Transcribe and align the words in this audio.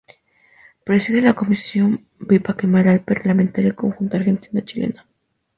Preside 0.83 1.21
la 1.21 1.35
Comisión 1.35 2.07
Bicameral 2.19 3.01
Parlamentaria 3.03 3.75
Conjunta 3.75 4.17
Argentina-Chilena. 4.17 5.05